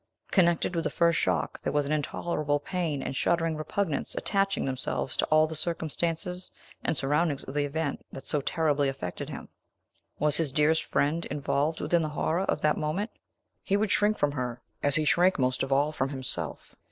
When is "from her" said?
14.17-14.59